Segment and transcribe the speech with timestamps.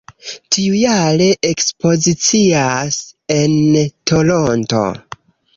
[0.55, 2.97] Tiujare ekspozicias
[3.39, 3.57] en
[4.15, 4.85] Toronto.